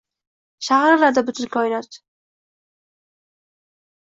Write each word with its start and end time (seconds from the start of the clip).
Shag’irlardi 0.67 1.23
butun 1.27 1.49
koinot 1.57 1.99